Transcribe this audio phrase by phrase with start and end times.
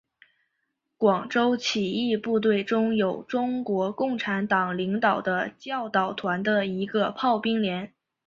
[0.97, 7.93] 广州起义部队中有中国共产党领导的教导团的一个炮兵连。